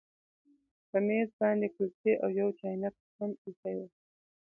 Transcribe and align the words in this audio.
په 0.89 0.97
میز 1.07 1.29
باندې 1.39 1.67
کلچې 1.75 2.11
او 2.23 2.29
یو 2.39 2.49
چاینک 2.59 2.95
هم 3.17 3.31
ایښي 3.43 3.73
وو 3.77 3.87